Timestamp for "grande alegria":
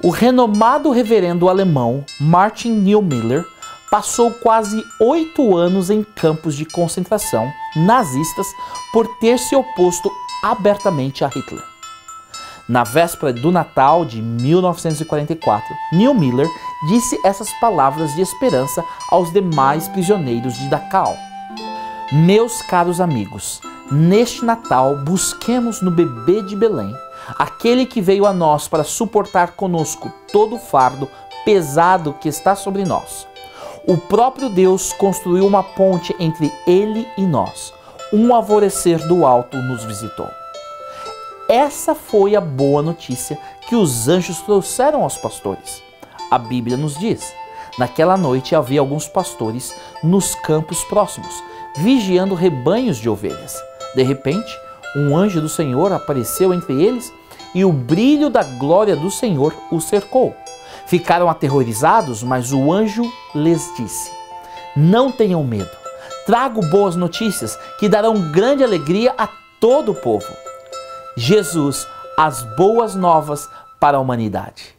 68.32-69.14